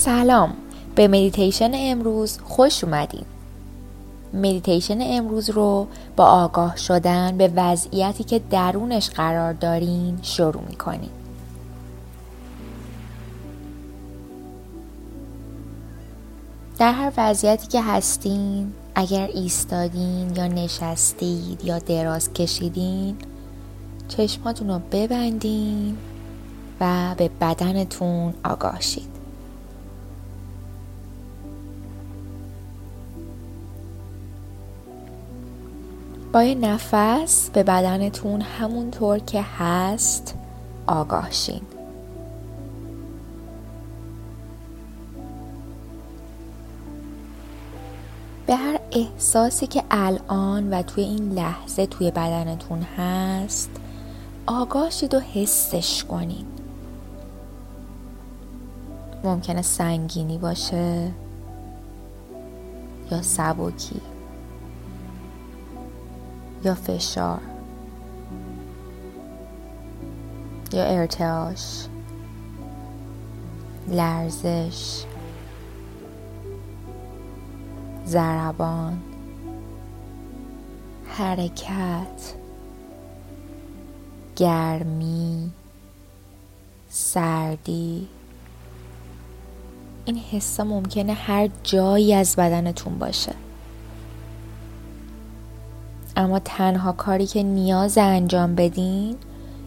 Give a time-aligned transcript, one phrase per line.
[0.00, 0.52] سلام.
[0.94, 3.24] به مدیتیشن امروز خوش اومدین.
[4.34, 5.86] مدیتیشن امروز رو
[6.16, 11.10] با آگاه شدن به وضعیتی که درونش قرار دارین شروع می‌کنین
[16.78, 23.16] در هر وضعیتی که هستین اگر ایستادین یا نشستید یا دراز کشیدین
[24.08, 25.96] چشماتون رو ببندین
[26.80, 29.09] و به بدنتون آگاه شید.
[36.32, 40.34] با یه نفس به بدنتون همونطور که هست
[40.86, 41.60] آگاه شین.
[48.46, 53.70] به هر احساسی که الان و توی این لحظه توی بدنتون هست
[54.46, 56.46] آگاه شید و حسش کنین.
[59.24, 61.10] ممکنه سنگینی باشه
[63.10, 64.00] یا سبکی.
[66.64, 67.40] یا فشار
[70.72, 71.86] یا ارتعاش
[73.88, 75.04] لرزش
[78.04, 78.98] زربان
[81.08, 82.34] حرکت
[84.36, 85.50] گرمی
[86.88, 88.08] سردی.
[90.04, 93.32] این حسا ممکنه هر جایی از بدنتون باشه.
[96.20, 99.16] اما تنها کاری که نیاز انجام بدین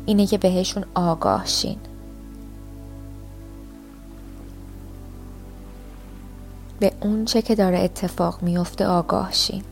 [0.05, 1.77] اینه که بهشون آگاه شین.
[6.79, 9.63] به اون چه که داره اتفاق میفته آگاه شین.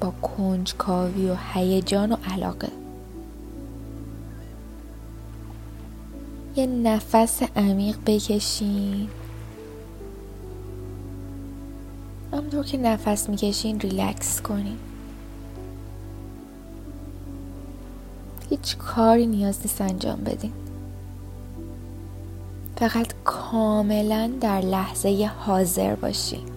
[0.00, 2.68] با کنجکاوی و هیجان و علاقه.
[6.56, 9.08] یه نفس عمیق بکشین.
[12.34, 14.78] همونطور که نفس می‌کشین ریلکس کنین.
[18.50, 20.52] هیچ کاری نیاز نیست انجام بدین.
[22.76, 26.48] فقط کاملا در لحظه حاضر باشین.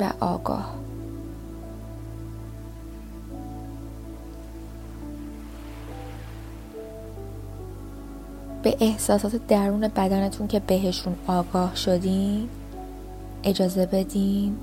[0.00, 0.74] و آگاه.
[8.62, 12.48] به احساسات درون بدنتون که بهشون آگاه شدین
[13.44, 14.56] اجازه بدین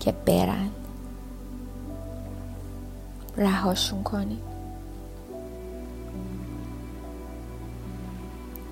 [0.00, 0.70] که برن.
[3.36, 4.38] رهاشون کنین.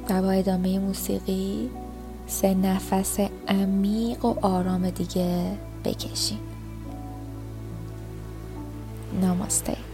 [0.09, 1.71] و با ادامه موسیقی
[2.27, 6.39] سه نفس عمیق و آرام دیگه بکشین.
[9.21, 9.90] ناماسته.